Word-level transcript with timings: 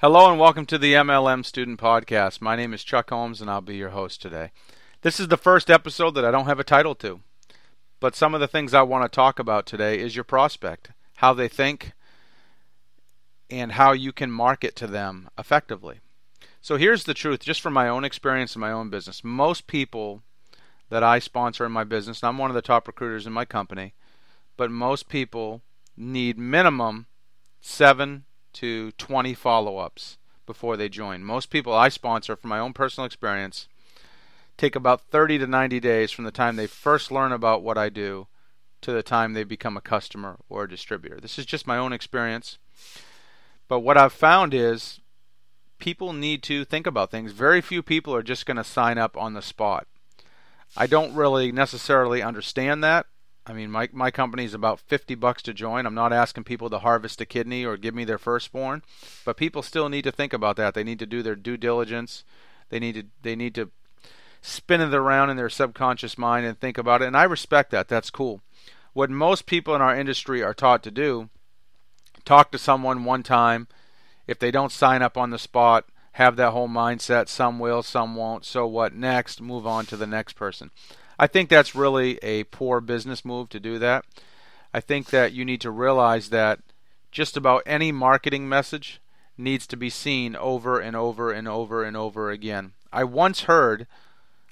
Hello 0.00 0.30
and 0.30 0.40
welcome 0.40 0.64
to 0.64 0.78
the 0.78 0.94
MLM 0.94 1.44
Student 1.44 1.78
Podcast. 1.78 2.40
My 2.40 2.56
name 2.56 2.72
is 2.72 2.82
Chuck 2.82 3.10
Holmes 3.10 3.42
and 3.42 3.50
I'll 3.50 3.60
be 3.60 3.76
your 3.76 3.90
host 3.90 4.22
today. 4.22 4.50
This 5.02 5.20
is 5.20 5.28
the 5.28 5.36
first 5.36 5.68
episode 5.68 6.12
that 6.12 6.24
I 6.24 6.30
don't 6.30 6.46
have 6.46 6.58
a 6.58 6.64
title 6.64 6.94
to, 6.94 7.20
but 8.00 8.16
some 8.16 8.32
of 8.32 8.40
the 8.40 8.48
things 8.48 8.72
I 8.72 8.80
want 8.80 9.04
to 9.04 9.14
talk 9.14 9.38
about 9.38 9.66
today 9.66 9.98
is 9.98 10.16
your 10.16 10.24
prospect, 10.24 10.92
how 11.16 11.34
they 11.34 11.48
think, 11.48 11.92
and 13.50 13.72
how 13.72 13.92
you 13.92 14.10
can 14.10 14.30
market 14.30 14.74
to 14.76 14.86
them 14.86 15.28
effectively. 15.36 16.00
So 16.62 16.76
here's 16.76 17.04
the 17.04 17.12
truth, 17.12 17.40
just 17.40 17.60
from 17.60 17.74
my 17.74 17.86
own 17.86 18.02
experience 18.02 18.54
in 18.54 18.60
my 18.62 18.72
own 18.72 18.88
business. 18.88 19.22
Most 19.22 19.66
people 19.66 20.22
that 20.88 21.02
I 21.02 21.18
sponsor 21.18 21.66
in 21.66 21.72
my 21.72 21.84
business, 21.84 22.22
and 22.22 22.28
I'm 22.28 22.38
one 22.38 22.50
of 22.50 22.54
the 22.54 22.62
top 22.62 22.88
recruiters 22.88 23.26
in 23.26 23.34
my 23.34 23.44
company, 23.44 23.92
but 24.56 24.70
most 24.70 25.10
people 25.10 25.60
need 25.94 26.38
minimum 26.38 27.04
seven 27.60 28.24
to 28.54 28.92
20 28.92 29.34
follow 29.34 29.78
ups 29.78 30.18
before 30.46 30.76
they 30.76 30.88
join. 30.88 31.24
Most 31.24 31.50
people 31.50 31.72
I 31.72 31.88
sponsor, 31.88 32.36
from 32.36 32.50
my 32.50 32.58
own 32.58 32.72
personal 32.72 33.06
experience, 33.06 33.68
take 34.56 34.76
about 34.76 35.02
30 35.02 35.38
to 35.38 35.46
90 35.46 35.80
days 35.80 36.10
from 36.10 36.24
the 36.24 36.30
time 36.30 36.56
they 36.56 36.66
first 36.66 37.10
learn 37.10 37.32
about 37.32 37.62
what 37.62 37.78
I 37.78 37.88
do 37.88 38.26
to 38.82 38.92
the 38.92 39.02
time 39.02 39.32
they 39.32 39.44
become 39.44 39.76
a 39.76 39.82
customer 39.82 40.38
or 40.48 40.64
a 40.64 40.68
distributor. 40.68 41.20
This 41.20 41.38
is 41.38 41.46
just 41.46 41.66
my 41.66 41.76
own 41.76 41.92
experience. 41.92 42.58
But 43.68 43.80
what 43.80 43.96
I've 43.96 44.12
found 44.12 44.52
is 44.52 45.00
people 45.78 46.12
need 46.12 46.42
to 46.44 46.64
think 46.64 46.86
about 46.86 47.10
things. 47.10 47.32
Very 47.32 47.60
few 47.60 47.82
people 47.82 48.14
are 48.14 48.22
just 48.22 48.46
going 48.46 48.56
to 48.56 48.64
sign 48.64 48.98
up 48.98 49.16
on 49.16 49.34
the 49.34 49.42
spot. 49.42 49.86
I 50.76 50.86
don't 50.86 51.14
really 51.14 51.52
necessarily 51.52 52.22
understand 52.22 52.82
that. 52.84 53.06
I 53.46 53.52
mean, 53.52 53.70
my 53.70 53.88
my 53.92 54.10
company 54.10 54.44
is 54.44 54.54
about 54.54 54.80
50 54.80 55.14
bucks 55.14 55.42
to 55.42 55.54
join. 55.54 55.86
I'm 55.86 55.94
not 55.94 56.12
asking 56.12 56.44
people 56.44 56.70
to 56.70 56.78
harvest 56.78 57.20
a 57.20 57.26
kidney 57.26 57.64
or 57.64 57.76
give 57.76 57.94
me 57.94 58.04
their 58.04 58.18
firstborn, 58.18 58.82
but 59.24 59.36
people 59.36 59.62
still 59.62 59.88
need 59.88 60.02
to 60.02 60.12
think 60.12 60.32
about 60.32 60.56
that. 60.56 60.74
They 60.74 60.84
need 60.84 60.98
to 60.98 61.06
do 61.06 61.22
their 61.22 61.36
due 61.36 61.56
diligence. 61.56 62.24
They 62.68 62.78
need 62.78 62.94
to 62.94 63.04
they 63.22 63.34
need 63.34 63.54
to 63.56 63.70
spin 64.42 64.80
it 64.80 64.94
around 64.94 65.30
in 65.30 65.36
their 65.36 65.50
subconscious 65.50 66.16
mind 66.16 66.46
and 66.46 66.58
think 66.58 66.78
about 66.78 67.02
it. 67.02 67.06
And 67.06 67.16
I 67.16 67.24
respect 67.24 67.70
that. 67.70 67.88
That's 67.88 68.10
cool. 68.10 68.40
What 68.92 69.10
most 69.10 69.46
people 69.46 69.74
in 69.74 69.82
our 69.82 69.96
industry 69.96 70.42
are 70.42 70.54
taught 70.54 70.82
to 70.84 70.90
do, 70.90 71.28
talk 72.24 72.50
to 72.52 72.58
someone 72.58 73.04
one 73.04 73.22
time. 73.22 73.68
If 74.26 74.38
they 74.38 74.50
don't 74.50 74.72
sign 74.72 75.02
up 75.02 75.16
on 75.16 75.30
the 75.30 75.38
spot, 75.38 75.86
have 76.12 76.36
that 76.36 76.50
whole 76.50 76.68
mindset. 76.68 77.28
Some 77.28 77.58
will, 77.58 77.82
some 77.82 78.16
won't. 78.16 78.44
So 78.44 78.66
what 78.66 78.94
next? 78.94 79.40
Move 79.40 79.66
on 79.66 79.86
to 79.86 79.96
the 79.96 80.06
next 80.06 80.34
person. 80.34 80.70
I 81.20 81.26
think 81.26 81.50
that's 81.50 81.74
really 81.74 82.16
a 82.22 82.44
poor 82.44 82.80
business 82.80 83.26
move 83.26 83.50
to 83.50 83.60
do 83.60 83.78
that. 83.78 84.06
I 84.72 84.80
think 84.80 85.10
that 85.10 85.34
you 85.34 85.44
need 85.44 85.60
to 85.60 85.70
realize 85.70 86.30
that 86.30 86.60
just 87.12 87.36
about 87.36 87.62
any 87.66 87.92
marketing 87.92 88.48
message 88.48 89.02
needs 89.36 89.66
to 89.66 89.76
be 89.76 89.90
seen 89.90 90.34
over 90.34 90.80
and 90.80 90.96
over 90.96 91.30
and 91.30 91.46
over 91.46 91.84
and 91.84 91.94
over 91.94 92.30
again. 92.30 92.72
I 92.90 93.04
once 93.04 93.42
heard, 93.42 93.86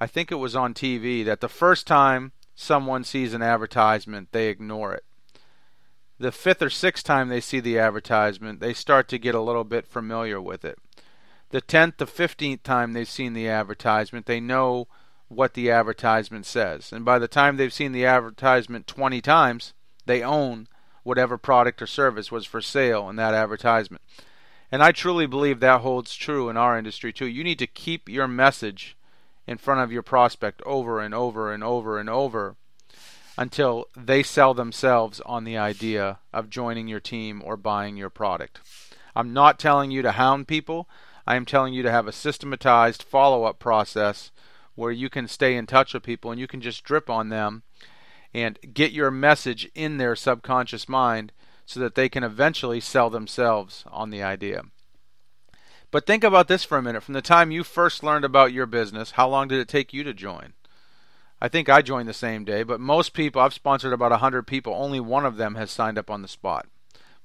I 0.00 0.06
think 0.06 0.32
it 0.32 0.36
was 0.36 0.56
on 0.56 0.72
TV, 0.72 1.22
that 1.26 1.42
the 1.42 1.50
first 1.50 1.86
time 1.86 2.32
someone 2.54 3.04
sees 3.04 3.34
an 3.34 3.42
advertisement, 3.42 4.32
they 4.32 4.48
ignore 4.48 4.94
it. 4.94 5.04
The 6.18 6.32
fifth 6.32 6.62
or 6.62 6.70
sixth 6.70 7.04
time 7.04 7.28
they 7.28 7.42
see 7.42 7.60
the 7.60 7.78
advertisement, 7.78 8.60
they 8.60 8.72
start 8.72 9.06
to 9.08 9.18
get 9.18 9.34
a 9.34 9.42
little 9.42 9.64
bit 9.64 9.86
familiar 9.86 10.40
with 10.40 10.64
it. 10.64 10.78
The 11.50 11.60
tenth 11.60 11.98
to 11.98 12.06
fifteenth 12.06 12.62
time 12.62 12.94
they've 12.94 13.06
seen 13.06 13.34
the 13.34 13.48
advertisement, 13.48 14.24
they 14.24 14.40
know 14.40 14.88
what 15.34 15.54
the 15.54 15.70
advertisement 15.70 16.46
says. 16.46 16.92
And 16.92 17.04
by 17.04 17.18
the 17.18 17.28
time 17.28 17.56
they've 17.56 17.72
seen 17.72 17.92
the 17.92 18.06
advertisement 18.06 18.86
20 18.86 19.20
times, 19.20 19.74
they 20.06 20.22
own 20.22 20.68
whatever 21.02 21.38
product 21.38 21.82
or 21.82 21.86
service 21.86 22.32
was 22.32 22.46
for 22.46 22.60
sale 22.60 23.08
in 23.08 23.16
that 23.16 23.34
advertisement. 23.34 24.02
And 24.72 24.82
I 24.82 24.92
truly 24.92 25.26
believe 25.26 25.60
that 25.60 25.82
holds 25.82 26.14
true 26.14 26.48
in 26.48 26.56
our 26.56 26.76
industry 26.76 27.12
too. 27.12 27.26
You 27.26 27.44
need 27.44 27.58
to 27.60 27.66
keep 27.66 28.08
your 28.08 28.26
message 28.26 28.96
in 29.46 29.58
front 29.58 29.80
of 29.80 29.92
your 29.92 30.02
prospect 30.02 30.62
over 30.62 31.00
and 31.00 31.14
over 31.14 31.52
and 31.52 31.62
over 31.62 31.98
and 31.98 32.08
over 32.08 32.56
until 33.36 33.86
they 33.96 34.22
sell 34.22 34.54
themselves 34.54 35.20
on 35.20 35.44
the 35.44 35.58
idea 35.58 36.18
of 36.32 36.50
joining 36.50 36.88
your 36.88 37.00
team 37.00 37.42
or 37.44 37.56
buying 37.56 37.96
your 37.96 38.10
product. 38.10 38.60
I'm 39.14 39.32
not 39.32 39.58
telling 39.58 39.90
you 39.90 40.02
to 40.02 40.12
hound 40.12 40.48
people. 40.48 40.88
I 41.26 41.36
am 41.36 41.44
telling 41.44 41.74
you 41.74 41.82
to 41.82 41.90
have 41.90 42.06
a 42.06 42.12
systematized 42.12 43.02
follow 43.02 43.44
up 43.44 43.58
process 43.58 44.30
where 44.74 44.92
you 44.92 45.08
can 45.08 45.28
stay 45.28 45.56
in 45.56 45.66
touch 45.66 45.94
with 45.94 46.02
people 46.02 46.30
and 46.30 46.40
you 46.40 46.46
can 46.46 46.60
just 46.60 46.84
drip 46.84 47.08
on 47.08 47.28
them 47.28 47.62
and 48.32 48.58
get 48.74 48.92
your 48.92 49.10
message 49.10 49.70
in 49.74 49.96
their 49.96 50.16
subconscious 50.16 50.88
mind 50.88 51.32
so 51.64 51.80
that 51.80 51.94
they 51.94 52.08
can 52.08 52.24
eventually 52.24 52.80
sell 52.80 53.08
themselves 53.08 53.84
on 53.86 54.10
the 54.10 54.22
idea. 54.22 54.62
But 55.90 56.06
think 56.06 56.24
about 56.24 56.48
this 56.48 56.64
for 56.64 56.76
a 56.76 56.82
minute. 56.82 57.04
From 57.04 57.14
the 57.14 57.22
time 57.22 57.52
you 57.52 57.62
first 57.62 58.02
learned 58.02 58.24
about 58.24 58.52
your 58.52 58.66
business, 58.66 59.12
how 59.12 59.28
long 59.28 59.46
did 59.46 59.60
it 59.60 59.68
take 59.68 59.92
you 59.92 60.02
to 60.02 60.12
join? 60.12 60.54
I 61.40 61.48
think 61.48 61.68
I 61.68 61.82
joined 61.82 62.08
the 62.08 62.14
same 62.14 62.44
day, 62.44 62.64
but 62.64 62.80
most 62.80 63.12
people, 63.12 63.40
I've 63.40 63.54
sponsored 63.54 63.92
about 63.92 64.10
100 64.10 64.46
people, 64.46 64.74
only 64.74 64.98
one 64.98 65.24
of 65.24 65.36
them 65.36 65.54
has 65.54 65.70
signed 65.70 65.98
up 65.98 66.10
on 66.10 66.22
the 66.22 66.28
spot. 66.28 66.66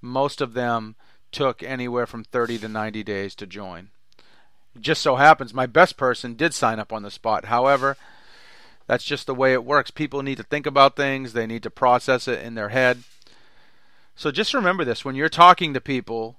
Most 0.02 0.40
of 0.40 0.54
them 0.54 0.96
took 1.32 1.64
anywhere 1.64 2.06
from 2.06 2.24
30 2.24 2.60
to 2.60 2.68
90 2.68 3.04
days 3.04 3.34
to 3.36 3.48
join 3.48 3.90
just 4.80 5.02
so 5.02 5.16
happens 5.16 5.54
my 5.54 5.66
best 5.66 5.98
person 5.98 6.36
did 6.36 6.54
sign 6.54 6.80
up 6.80 6.94
on 6.94 7.04
the 7.04 7.12
spot. 7.12 7.46
However, 7.46 7.98
that's 8.88 9.04
just 9.04 9.28
the 9.28 9.36
way 9.36 9.54
it 9.54 9.64
works. 9.64 9.92
People 9.92 10.24
need 10.24 10.38
to 10.38 10.44
think 10.44 10.66
about 10.66 10.96
things, 10.96 11.34
they 11.34 11.48
need 11.48 11.64
to 11.64 11.70
process 11.70 12.28
it 12.28 12.44
in 12.44 12.56
their 12.56 12.70
head. 12.70 13.04
So 14.16 14.32
just 14.32 14.54
remember 14.54 14.84
this 14.84 15.06
when 15.06 15.16
you're 15.16 15.30
talking 15.30 15.74
to 15.74 15.82
people, 15.82 16.36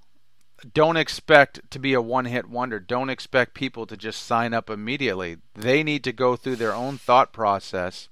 don't 0.73 0.97
expect 0.97 1.71
to 1.71 1.79
be 1.79 1.93
a 1.93 2.01
one 2.01 2.25
hit 2.25 2.47
wonder. 2.47 2.79
Don't 2.79 3.09
expect 3.09 3.55
people 3.55 3.87
to 3.87 3.97
just 3.97 4.23
sign 4.23 4.53
up 4.53 4.69
immediately. 4.69 5.37
They 5.55 5.81
need 5.81 6.03
to 6.03 6.11
go 6.11 6.35
through 6.35 6.57
their 6.57 6.75
own 6.75 6.97
thought 6.97 7.33
process. 7.33 8.09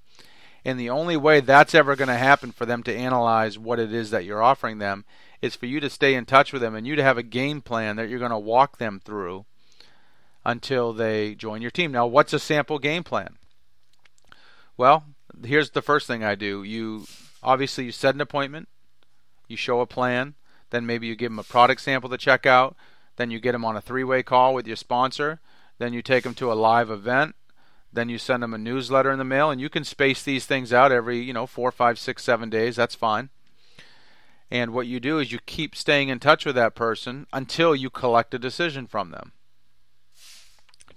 And 0.65 0.79
the 0.79 0.89
only 0.89 1.15
way 1.15 1.39
that's 1.39 1.75
ever 1.75 1.95
going 1.95 2.07
to 2.07 2.15
happen 2.15 2.51
for 2.51 2.65
them 2.65 2.83
to 2.83 2.95
analyze 2.95 3.57
what 3.57 3.79
it 3.79 3.93
is 3.93 4.09
that 4.09 4.25
you're 4.25 4.41
offering 4.41 4.79
them 4.79 5.05
is 5.41 5.55
for 5.55 5.67
you 5.67 5.79
to 5.79 5.89
stay 5.89 6.15
in 6.15 6.25
touch 6.25 6.51
with 6.51 6.61
them 6.61 6.75
and 6.75 6.85
you 6.85 6.95
to 6.95 7.03
have 7.03 7.17
a 7.17 7.23
game 7.23 7.61
plan 7.61 7.95
that 7.95 8.09
you're 8.09 8.19
going 8.19 8.31
to 8.31 8.37
walk 8.37 8.77
them 8.77 8.99
through 9.03 9.45
until 10.45 10.93
they 10.93 11.35
join 11.35 11.61
your 11.61 11.71
team. 11.71 11.91
Now, 11.91 12.07
what's 12.07 12.33
a 12.33 12.39
sample 12.39 12.79
game 12.79 13.03
plan? 13.03 13.37
Well, 14.77 15.03
here's 15.43 15.71
the 15.71 15.81
first 15.81 16.07
thing 16.07 16.23
I 16.23 16.35
do. 16.35 16.63
You 16.63 17.05
obviously 17.43 17.85
you 17.85 17.91
set 17.91 18.15
an 18.15 18.21
appointment, 18.21 18.69
you 19.47 19.57
show 19.57 19.81
a 19.81 19.85
plan, 19.85 20.35
then 20.69 20.85
maybe 20.85 21.07
you 21.07 21.15
give 21.15 21.31
them 21.31 21.39
a 21.39 21.43
product 21.43 21.81
sample 21.81 22.09
to 22.09 22.17
check 22.17 22.45
out, 22.45 22.75
then 23.17 23.31
you 23.31 23.39
get 23.39 23.51
them 23.53 23.65
on 23.65 23.75
a 23.75 23.81
three-way 23.81 24.23
call 24.23 24.53
with 24.53 24.67
your 24.67 24.75
sponsor, 24.75 25.39
then 25.77 25.93
you 25.93 26.01
take 26.01 26.23
them 26.23 26.35
to 26.35 26.51
a 26.51 26.53
live 26.53 26.89
event, 26.89 27.35
then 27.91 28.07
you 28.07 28.17
send 28.17 28.43
them 28.43 28.53
a 28.53 28.57
newsletter 28.57 29.11
in 29.11 29.17
the 29.17 29.25
mail, 29.25 29.49
and 29.49 29.59
you 29.59 29.69
can 29.69 29.83
space 29.83 30.23
these 30.23 30.45
things 30.45 30.71
out 30.71 30.91
every 30.91 31.19
you 31.19 31.33
know 31.33 31.45
four, 31.47 31.71
five, 31.71 31.97
six, 31.97 32.23
seven 32.23 32.49
days. 32.49 32.75
That's 32.75 32.95
fine. 32.95 33.29
And 34.51 34.73
what 34.73 34.87
you 34.87 34.99
do 34.99 35.19
is 35.19 35.31
you 35.31 35.39
keep 35.45 35.75
staying 35.75 36.09
in 36.09 36.19
touch 36.19 36.45
with 36.45 36.55
that 36.55 36.73
person 36.73 37.27
until 37.31 37.75
you 37.75 37.89
collect 37.89 38.33
a 38.33 38.39
decision 38.39 38.87
from 38.87 39.11
them 39.11 39.33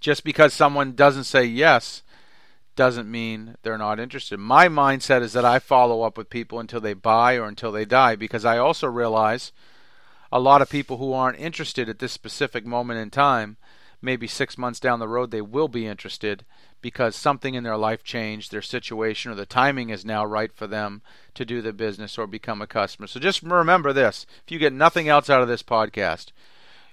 just 0.03 0.25
because 0.25 0.53
someone 0.53 0.93
doesn't 0.93 1.25
say 1.25 1.45
yes 1.45 2.03
doesn't 2.75 3.11
mean 3.11 3.57
they're 3.63 3.79
not 3.79 4.01
interested. 4.01 4.39
My 4.39 4.69
mindset 4.69 5.23
is 5.23 5.33
that 5.35 5.45
I 5.45 5.59
follow 5.59 6.03
up 6.03 6.19
with 6.19 6.31
people 6.31 6.59
until 6.59 6.81
they 6.81 6.95
buy 6.95 7.37
or 7.37 7.47
until 7.47 7.71
they 7.71 7.85
die 7.85 8.17
because 8.17 8.45
I 8.45 8.59
also 8.59 8.89
realize 8.89 9.53
a 10.33 10.41
lot 10.41 10.63
of 10.63 10.71
people 10.71 10.97
who 10.97 11.13
aren't 11.13 11.39
interested 11.39 11.89
at 11.89 11.99
this 11.99 12.13
specific 12.13 12.67
moment 12.67 12.99
in 12.99 13.11
time, 13.11 13.59
maybe 14.01 14.27
six 14.27 14.59
months 14.59 14.81
down 14.81 14.99
the 14.99 15.09
road, 15.09 15.31
they 15.31 15.43
will 15.43 15.69
be 15.69 15.87
interested 15.87 16.45
because 16.81 17.15
something 17.15 17.55
in 17.55 17.63
their 17.63 17.77
life 17.77 18.03
changed, 18.03 18.51
their 18.51 18.63
situation, 18.63 19.31
or 19.31 19.35
the 19.37 19.47
timing 19.47 19.91
is 19.91 20.05
now 20.05 20.25
right 20.25 20.53
for 20.53 20.67
them 20.67 21.03
to 21.35 21.45
do 21.45 21.63
the 21.63 21.73
business 21.73 22.19
or 22.19 22.27
become 22.27 22.61
a 22.61 22.67
customer. 22.67 23.07
So 23.07 23.21
just 23.21 23.43
remember 23.43 23.93
this 23.93 24.27
if 24.45 24.51
you 24.51 24.59
get 24.59 24.73
nothing 24.73 25.09
else 25.09 25.31
out 25.31 25.43
of 25.43 25.49
this 25.49 25.63
podcast, 25.63 26.33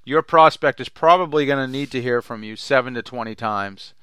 your 0.03 0.21
prospect 0.21 0.79
is 0.79 0.89
probably 0.89 1.45
going 1.45 1.65
to 1.65 1.71
need 1.71 1.91
to 1.91 2.01
hear 2.01 2.21
from 2.21 2.43
you 2.43 2.55
7 2.55 2.93
to 2.93 3.01
20 3.01 3.35
times 3.35 3.93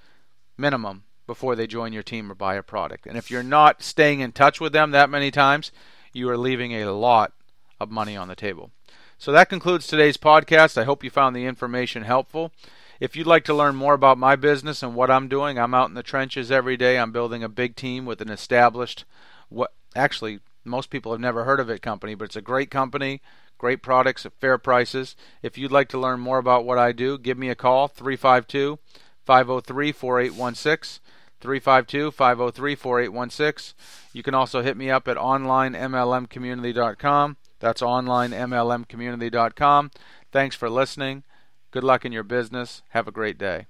minimum 0.56 1.04
before 1.26 1.56
they 1.56 1.66
join 1.66 1.92
your 1.92 2.02
team 2.02 2.30
or 2.30 2.34
buy 2.34 2.54
a 2.54 2.62
product. 2.62 3.06
And 3.06 3.16
if 3.16 3.30
you're 3.30 3.42
not 3.42 3.82
staying 3.82 4.20
in 4.20 4.32
touch 4.32 4.60
with 4.60 4.72
them 4.72 4.90
that 4.92 5.10
many 5.10 5.30
times, 5.30 5.72
you 6.12 6.28
are 6.30 6.38
leaving 6.38 6.72
a 6.72 6.92
lot 6.92 7.32
of 7.80 7.90
money 7.90 8.16
on 8.16 8.28
the 8.28 8.36
table. 8.36 8.70
So 9.18 9.32
that 9.32 9.48
concludes 9.48 9.86
today's 9.86 10.16
podcast. 10.16 10.78
I 10.78 10.84
hope 10.84 11.02
you 11.02 11.10
found 11.10 11.34
the 11.34 11.46
information 11.46 12.02
helpful. 12.02 12.52
If 13.00 13.16
you'd 13.16 13.26
like 13.26 13.44
to 13.44 13.54
learn 13.54 13.76
more 13.76 13.94
about 13.94 14.18
my 14.18 14.36
business 14.36 14.82
and 14.82 14.94
what 14.94 15.10
I'm 15.10 15.28
doing, 15.28 15.58
I'm 15.58 15.74
out 15.74 15.88
in 15.88 15.94
the 15.94 16.02
trenches 16.02 16.50
every 16.50 16.76
day. 16.76 16.98
I'm 16.98 17.12
building 17.12 17.42
a 17.42 17.48
big 17.48 17.76
team 17.76 18.06
with 18.06 18.20
an 18.20 18.30
established 18.30 19.04
what 19.48 19.72
actually 19.94 20.40
most 20.64 20.90
people 20.90 21.12
have 21.12 21.20
never 21.20 21.44
heard 21.44 21.60
of 21.60 21.70
it 21.70 21.82
company, 21.82 22.14
but 22.14 22.24
it's 22.24 22.36
a 22.36 22.42
great 22.42 22.70
company 22.70 23.20
Great 23.58 23.82
products 23.82 24.24
at 24.26 24.34
fair 24.34 24.58
prices. 24.58 25.16
If 25.42 25.56
you'd 25.56 25.72
like 25.72 25.88
to 25.90 25.98
learn 25.98 26.20
more 26.20 26.38
about 26.38 26.64
what 26.64 26.78
I 26.78 26.92
do, 26.92 27.18
give 27.18 27.38
me 27.38 27.48
a 27.48 27.54
call 27.54 27.88
352 27.88 28.78
503 29.24 29.92
4816. 29.92 31.02
352 31.40 32.10
503 32.10 32.74
4816. 32.74 33.74
You 34.12 34.22
can 34.22 34.34
also 34.34 34.60
hit 34.62 34.76
me 34.76 34.90
up 34.90 35.08
at 35.08 35.16
onlinemlmcommunity.com. 35.16 37.36
That's 37.58 37.80
onlinemlmcommunity.com. 37.82 39.90
Thanks 40.32 40.56
for 40.56 40.68
listening. 40.68 41.22
Good 41.70 41.84
luck 41.84 42.04
in 42.04 42.12
your 42.12 42.22
business. 42.22 42.82
Have 42.90 43.08
a 43.08 43.12
great 43.12 43.38
day. 43.38 43.68